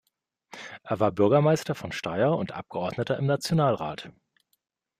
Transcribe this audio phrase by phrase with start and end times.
[0.81, 4.09] Er war Bürgermeister von Steyr und Abgeordneter im Nationalrat.